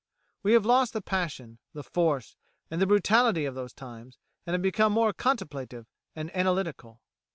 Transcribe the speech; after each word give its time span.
We 0.41 0.53
have 0.53 0.65
lost 0.65 0.93
the 0.93 1.01
passion, 1.03 1.59
the 1.73 1.83
force, 1.83 2.35
and 2.71 2.81
the 2.81 2.87
brutality 2.87 3.45
of 3.45 3.53
those 3.53 3.71
times, 3.71 4.17
and 4.47 4.55
have 4.55 4.61
become 4.63 4.93
more 4.93 5.13
contemplative 5.13 5.85
and 6.15 6.35
analytical. 6.35 7.01